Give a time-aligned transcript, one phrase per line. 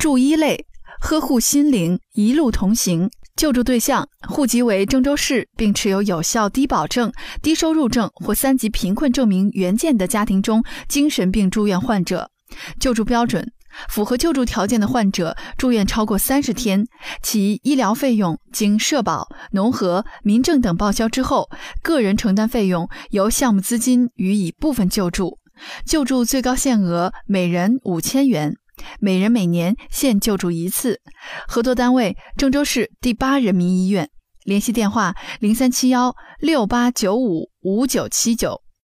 [0.00, 0.64] 助一类，
[0.98, 3.10] 呵护心灵，一路同行。
[3.36, 12.30] 救助对象户籍为郑州市，并持有有效低保证、低收入证或三级贫困证明原件的家庭中精神病住院患者。
[12.80, 13.46] 救助标准：
[13.90, 16.86] 符合救助条件的患者住院超过三十天，
[17.22, 21.50] 其医疗费用经社保、农合、民政等报销之后，
[21.82, 25.36] 个人承担费用由项目资金予以部分救助。
[25.84, 28.54] 救助最高限额每人五千元。
[28.98, 31.00] 每人每年限救助一次，
[31.46, 34.10] 合作单位郑州市第八人民医院，
[34.44, 38.62] 联系电话零三七幺六八九五五九七九。